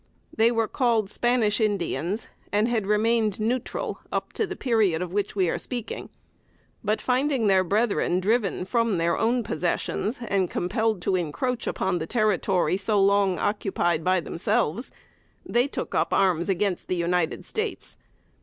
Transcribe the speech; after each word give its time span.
They 0.35 0.49
were 0.51 0.67
called 0.67 1.11
Spanish 1.11 1.61
Indians, 1.61 2.27
and 2.51 2.67
had 2.67 2.87
remained 2.87 3.39
neutral 3.39 3.99
up 4.11 4.33
to 4.33 4.47
the 4.47 4.55
period 4.55 4.99
of 4.99 5.13
which 5.13 5.35
we 5.35 5.47
are 5.47 5.59
speaking; 5.59 6.09
but 6.83 6.99
finding 6.99 7.45
their 7.45 7.63
brethren 7.63 8.19
driven 8.19 8.65
from 8.65 8.97
their 8.97 9.15
own 9.15 9.43
possessions, 9.43 10.17
and 10.27 10.49
compelled 10.49 11.03
to 11.03 11.15
encroach 11.15 11.67
upon 11.67 11.99
the 11.99 12.07
territory 12.07 12.77
so 12.77 12.99
long 12.99 13.37
occupied 13.37 14.03
by 14.03 14.19
themselves, 14.19 14.89
they 15.45 15.67
took 15.67 15.93
up 15.93 16.11
arms 16.11 16.49
against 16.49 16.87
the 16.87 16.95
United 16.95 17.45
States. 17.45 17.95